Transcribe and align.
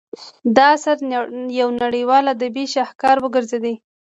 دا 0.55 0.65
اثر 0.77 0.97
یو 1.59 1.67
نړیوال 1.83 2.25
ادبي 2.33 2.65
شاهکار 2.73 3.17
وګرځید. 3.21 3.65